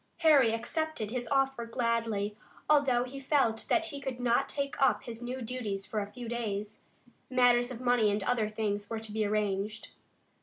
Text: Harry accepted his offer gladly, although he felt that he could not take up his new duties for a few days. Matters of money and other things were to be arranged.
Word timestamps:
Harry 0.21 0.51
accepted 0.51 1.11
his 1.11 1.27
offer 1.27 1.63
gladly, 1.67 2.35
although 2.67 3.03
he 3.03 3.19
felt 3.19 3.67
that 3.69 3.85
he 3.89 4.01
could 4.01 4.19
not 4.19 4.49
take 4.49 4.81
up 4.81 5.03
his 5.03 5.21
new 5.21 5.43
duties 5.43 5.85
for 5.85 5.99
a 5.99 6.11
few 6.11 6.27
days. 6.27 6.79
Matters 7.29 7.69
of 7.69 7.79
money 7.79 8.09
and 8.09 8.23
other 8.23 8.49
things 8.49 8.89
were 8.89 8.99
to 8.99 9.11
be 9.11 9.23
arranged. 9.23 9.89